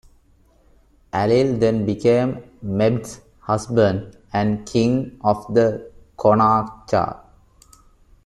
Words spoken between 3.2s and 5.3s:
husband and king